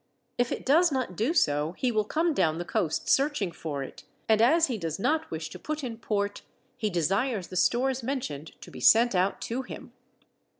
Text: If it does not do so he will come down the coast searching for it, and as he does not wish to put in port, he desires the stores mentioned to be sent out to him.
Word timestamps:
If 0.39 0.51
it 0.51 0.65
does 0.65 0.91
not 0.91 1.15
do 1.15 1.31
so 1.31 1.73
he 1.73 1.91
will 1.91 2.05
come 2.05 2.33
down 2.33 2.57
the 2.57 2.65
coast 2.65 3.07
searching 3.07 3.51
for 3.51 3.83
it, 3.83 4.03
and 4.27 4.41
as 4.41 4.65
he 4.65 4.79
does 4.79 4.97
not 4.97 5.29
wish 5.29 5.51
to 5.51 5.59
put 5.59 5.83
in 5.83 5.99
port, 5.99 6.41
he 6.75 6.89
desires 6.89 7.49
the 7.49 7.55
stores 7.55 8.01
mentioned 8.01 8.59
to 8.61 8.71
be 8.71 8.79
sent 8.79 9.13
out 9.13 9.39
to 9.41 9.61
him. 9.61 9.93